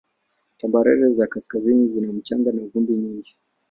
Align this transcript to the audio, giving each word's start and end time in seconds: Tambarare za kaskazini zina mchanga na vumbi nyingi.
Tambarare 0.57 1.11
za 1.11 1.27
kaskazini 1.27 1.87
zina 1.87 2.13
mchanga 2.13 2.51
na 2.51 2.67
vumbi 2.67 2.97
nyingi. 2.97 3.37